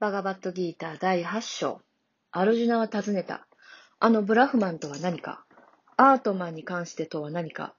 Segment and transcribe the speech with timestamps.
[0.00, 1.80] バガバットギーター第8章。
[2.32, 3.46] アルジュナは尋ねた。
[4.00, 5.44] あのブラフマンとは何か？
[5.96, 7.74] アートマンに関してとは何か？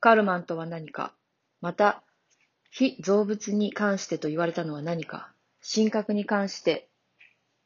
[0.00, 1.12] カルマンとは何か？
[1.60, 2.02] また、
[2.70, 5.30] 非造物に関してと言われたのは何か？
[5.62, 6.88] 神格に関して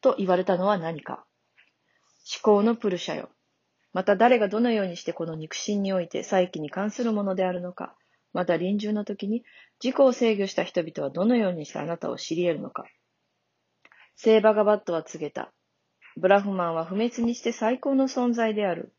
[0.00, 1.26] と言われたのは何か？
[2.42, 3.28] 思考のプルシャよ。
[3.92, 7.94] また誰がどのようにしてこの肉親において再起に関するものであるのか？
[8.32, 9.44] また臨終の時に
[9.84, 12.86] 自己を制御した人々はどのようにしてあなたを知り得るのか？
[14.16, 15.52] 聖バガバットは告げた。
[16.16, 18.94] ブラフマンは不滅にして最高の存在である。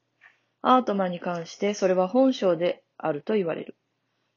[0.62, 3.78] アートマンに関してそれは本性であると言われる。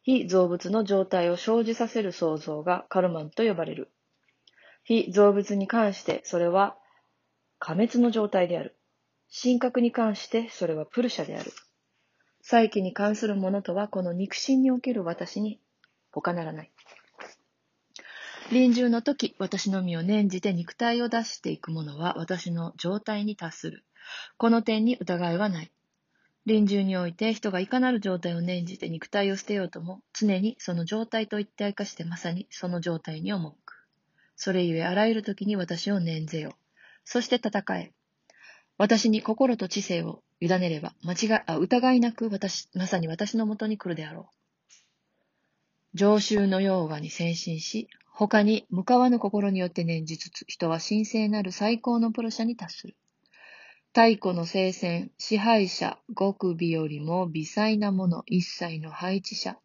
[0.03, 3.91] 非造物の状態を生じさせる創造がカルマンと呼ばれる。
[4.85, 6.77] 非造物に関してそれは
[7.59, 8.77] 過滅の状態である。
[9.43, 11.53] 神格に関してそれはプルシャである。
[12.41, 15.61] 再起に関するものとはこの肉親における私に
[16.11, 16.71] 他ならない。
[18.51, 23.85] 臨終の時、私の身を念じて肉体を出していくものは私の状態に達する。
[24.39, 25.71] この点に疑いはない。
[26.47, 33.85] 臨終において人がいかなる状態を念じて肉体を捨てようとも、常にその状態と一体化してまさにその状態に赴く。
[34.35, 36.57] それゆえあらゆる時に私を念ぜよ。
[37.05, 37.93] そして戦え。
[38.79, 44.38] 私に心と知性を委ねれば、間違い、あ疑いなく私、まさに私のもとに来るであろう。
[45.99, 52.97] 常習のヨーガに先進し、他に向かわぬ心によって念じつつ、人は神聖なる最高のプロ者に達する。
[53.93, 59.59] 太古の聖戦、支配者、極美よりも微細なもの、一切の配置者、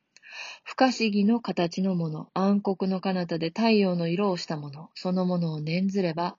[0.63, 6.37] 不可思議の形のもの、暗黒の彼方で太陽の色をしたもの、そのものを念ずれば、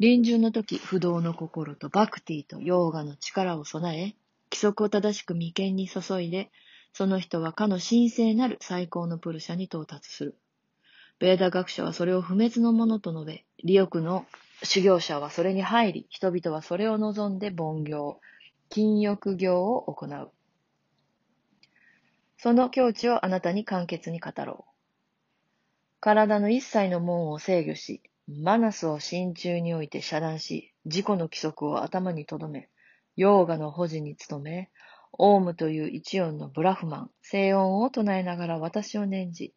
[0.00, 4.16] 臨終の時、不動の心とバクティとヨーガの力を備え、
[4.50, 6.50] 規則を正しく眉間に注いで、
[6.92, 10.38] その人はかの神聖なる最高のプルシャに到達する。
[11.18, 14.26] ベーダ学者はそれを不滅のものと述べ、利欲の
[14.62, 18.20] 修行者はそれに入り、人々はそれを望んで凡行、
[18.68, 20.30] 禁欲行を行う。
[22.38, 24.70] その境地をあなたに簡潔に語ろう。
[26.00, 32.70] 体の一切の門を制御し、マナスを心中において遮断し、自己の規則を頭に留め、
[33.16, 34.70] ヨーガの保持に努め、
[35.22, 39.54] オウムという一音のブラフマン、静音を唱えながら私を念じ、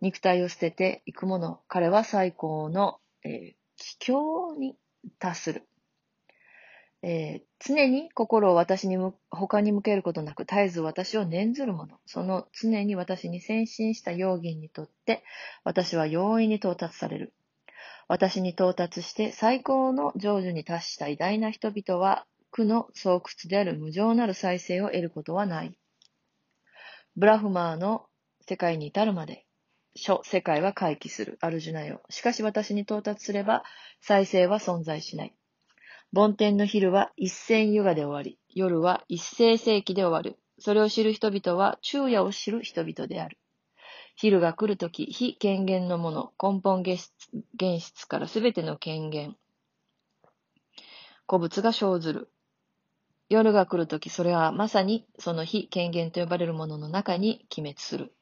[0.00, 4.76] 肉体を捨てていく者、彼は最高の、えー、帰郷に
[5.20, 5.68] 達する。
[7.02, 8.96] えー、常に心を私に
[9.30, 15.22] 他に向けることなく絶えず私を念ずる者、その常に私に先進した要義にとって、
[15.62, 17.34] 私は容易に到達される。
[18.08, 25.76] 私に到達して最高の成就に達した偉大な人々は、苦の巣窟である無常なる再生を得ることはない。
[27.16, 28.06] ブラフマーの
[28.42, 29.44] 世界に至るまで、
[29.96, 31.36] 諸世界は回帰する。
[31.40, 32.02] アルジュナよ。
[32.10, 33.64] しかし私に到達すれば、
[34.00, 35.34] 再生は存在しない。
[36.12, 40.38] 梵天の昼は一戦ユガで終わり、夜は一世世紀で終わる。
[40.60, 43.36] それを知る人々は昼夜を知る人々である。
[44.14, 47.10] 昼が来るとき、非権限のもの、根本原質
[47.58, 49.36] 原質からすべての権限、
[51.26, 52.30] 古物が生ずる。
[53.28, 58.12] 夜が来るとき、それはまさにその非権限と呼ばれるものの中に鬼滅する。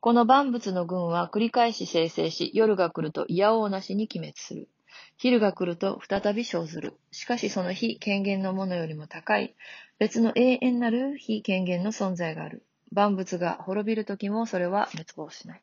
[0.00, 4.68] この万物の群は繰り返し生成し、夜が来ると嫌おうなしに鬼滅する。
[5.16, 6.94] 昼が来ると再び生ずる。
[7.12, 9.54] しかしその非権限のものよりも高い、
[9.98, 12.64] 別の永遠なる非権限の存在がある。
[12.90, 15.62] 万物が滅びるときもそれは滅亡しない。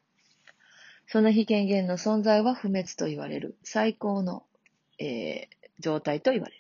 [1.06, 3.58] その非権限の存在は不滅と言われる。
[3.64, 4.44] 最高の、
[5.00, 5.48] えー、
[5.80, 6.59] 状態と言われる。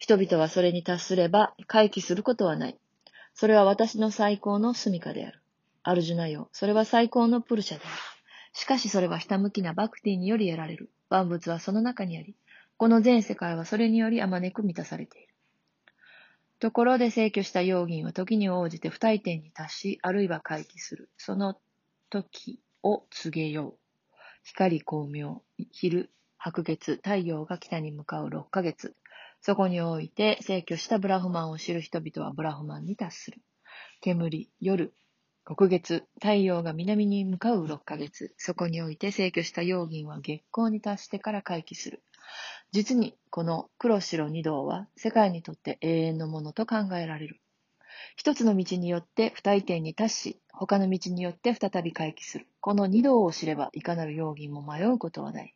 [0.00, 2.78] 人々はそれに達すれば回帰することはない。
[3.34, 5.42] それは私の最高の住処である。
[5.82, 6.48] アルジュナよ。
[6.52, 7.94] それは最高のプルシャである。
[8.54, 10.90] しかしそれはひたむきなバクティにより得られる。
[11.10, 12.34] 万物はその中にあり、
[12.78, 15.34] この全世界はそれによりあまねく満たされている。
[16.60, 21.10] ところで逝去した要銀は時に応じて不退点に達し、あるいは回帰する。
[21.18, 21.58] その
[22.08, 23.78] 時を告げよう。
[24.44, 28.94] 光光明、昼、白月、太陽が北に向かう6ヶ月。
[29.42, 33.38] そこにおいて逝去したブラフマンを知る人々はブラフマンに達する。
[34.00, 34.92] 煙、夜、
[35.44, 38.34] 黒月、太陽が南に向かう6ヶ月。
[38.36, 42.02] そこにおいて逝去した要銀は月光に達してから回帰する。
[42.72, 47.40] 実にこの黒白二道は世界にとって永遠のものと考えられる。
[48.16, 52.46] 一つの道によって不退点に達し、他の道によって再び回帰する。
[52.60, 55.54] この二道を知れば、いかなる容疑も迷うことはない。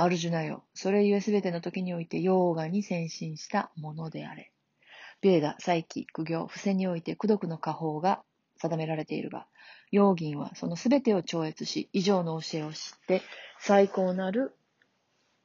[0.00, 0.64] アルジュナよ。
[0.74, 4.52] それゆえすべての時において、ヨーガに先進したものであれ。
[5.20, 8.22] ベーダ、再起、苦行、伏せにおいて、苦毒の下方が
[8.58, 9.46] 定められているが、
[9.90, 13.22] ヨーギンはそのすべてを超越し、以上の教えを知って、
[13.58, 14.56] 最高なる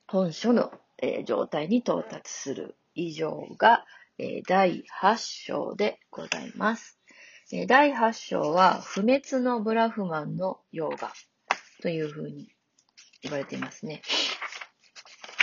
[0.08, 0.72] 本書の、
[1.02, 3.86] えー、状態に到達する以上が、
[4.20, 7.00] えー、第8章でございます。
[7.52, 11.12] えー、第8章は、不滅のブラフマンのヨーガ
[11.82, 12.54] というふうに
[13.24, 14.02] 言われていますね。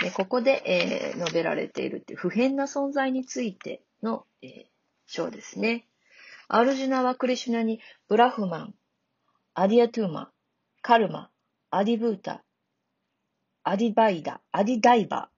[0.01, 4.51] でここで、えー、述べられているっていう普遍な存在についての、えー、
[5.05, 5.85] 章ですね。
[6.47, 8.73] アルジュナはクリシュナにブラフマン、
[9.53, 10.31] アディアトゥーマ、
[10.81, 11.29] カルマ、
[11.69, 12.43] アディブータ、
[13.63, 15.29] アディバイダ、アディダイバ、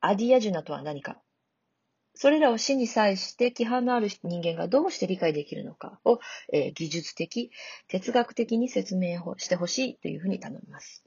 [0.00, 1.18] アディアジュナとは何か。
[2.14, 6.18] それらを死に際して規範のある人間がどうして理解できるのかを、
[6.52, 7.52] えー、技術的、
[7.88, 11.04] 哲学的に説明をしてほしいというふうに頼みます。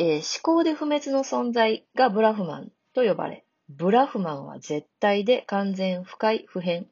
[0.00, 6.86] えー、思考で不滅の存在がブラフマンと呼ばれ、ブラフマンは絶対で完全不快不変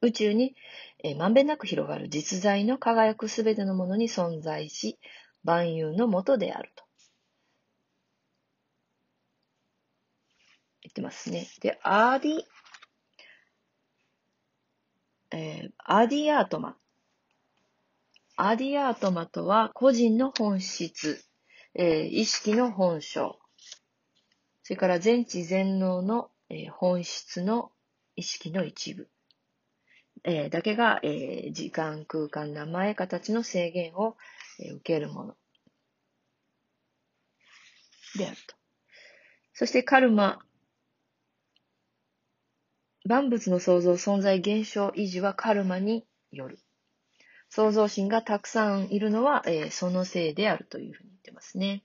[0.00, 0.54] 宇宙に、
[1.02, 4.96] えー、まんべんなく広がる実在の輝くすべてのものに存在し、
[5.42, 6.84] 万有のもとであると。
[10.82, 11.48] 言ってますね。
[11.60, 12.40] で、アーディ、
[15.32, 16.76] えー、アーディアートマ。
[18.36, 21.25] アーディアートマとは個人の本質、
[21.78, 23.38] えー、意識の本性、
[24.62, 27.70] それから全知全能の、えー、本質の
[28.16, 29.10] 意識の一部、
[30.24, 34.16] えー、だけが、え、時間、空間、名前、形の制限を、
[34.58, 35.36] え、受けるもの
[38.16, 38.56] であると。
[39.52, 40.38] そしてカルマ、
[43.04, 46.58] 万物の創造、存在、現象、維持はカルマによる。
[47.56, 51.84] 創造心がたくさんいるのは、えー、そのせいであるというふうに言ってますね。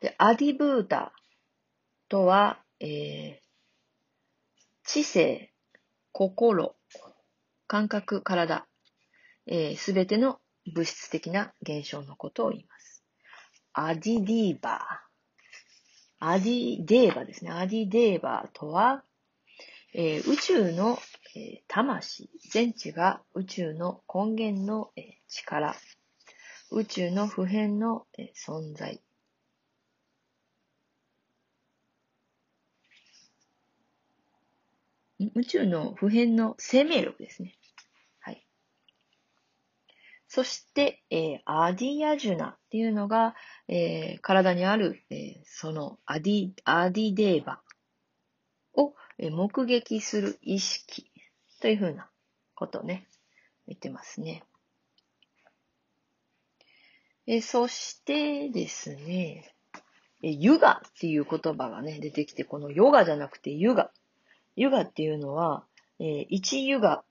[0.00, 1.12] で、アディブータ
[2.08, 3.36] とは、えー、
[4.84, 5.52] 知性、
[6.12, 6.76] 心、
[7.66, 8.64] 感覚、体、す、
[9.48, 10.38] えー、べ、ての
[10.72, 13.04] 物質的な現象のことを言います。
[13.72, 16.24] アディディーバー。
[16.24, 17.50] アディデーバーですね。
[17.50, 19.02] アディデーバーとは、
[19.94, 21.00] えー、宇宙の、
[21.34, 25.74] えー、魂、全知が宇宙の根源の、えー、力、
[26.70, 29.00] 宇宙の普遍の、え存在、
[35.34, 37.56] 宇宙の普遍の生命力ですね。
[38.20, 38.46] はい。
[40.28, 43.34] そして、えー、アディアジュナっていうのが、
[43.66, 47.60] えー、体にある、えー、そのアディ、アディデーバ
[48.74, 51.10] を、え目撃する意識。
[51.60, 52.08] というふうな
[52.54, 53.06] ことをね、
[53.66, 54.44] 言ってますね。
[57.26, 59.54] えそしてですね、
[60.22, 63.90] えユガっていう言葉がね、出てきて、このヨガじゃなくてユガ。
[64.56, 65.64] ユガっていうのは、
[66.00, 67.04] え、一ユガ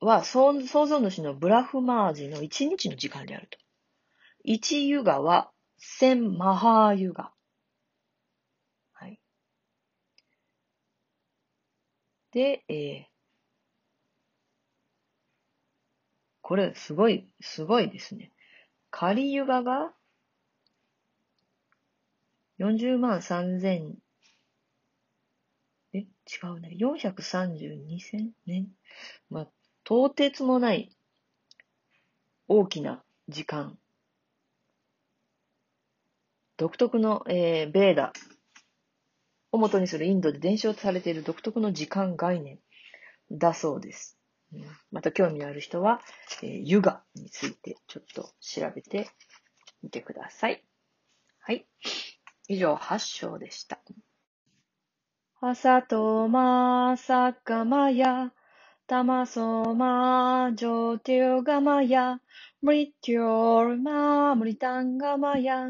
[0.00, 3.58] は創造主のブラフマージの一日の時間であると。
[4.44, 7.32] 一ユガは千マハーユガ。
[8.92, 9.20] はい。
[12.32, 18.32] で、えー、これすごい、すごいですね。
[18.90, 19.92] カリユガが
[22.58, 23.94] 40万3000
[25.92, 26.06] え、違
[26.56, 26.76] うね。
[26.76, 28.66] 432千年？
[29.30, 29.48] まあ、
[29.84, 30.90] とてつもない
[32.48, 33.78] 大きな時間。
[36.56, 38.12] 独特の、えー、ベーダ
[39.52, 42.58] をもとにするインドで伝承されている独特の時間概念
[43.30, 44.19] だそうです。
[44.90, 46.00] また興味のある人は、
[46.42, 46.82] えー、ユ
[47.14, 49.08] についてちょっと調べて
[49.82, 50.64] みてください。
[51.40, 51.66] はい。
[52.48, 53.78] 以上、8章でした。
[55.40, 58.32] 朝とまさかまや、
[58.86, 62.20] たまそまじょうてよがまや、
[62.60, 65.68] むりてよまむりたんがまや、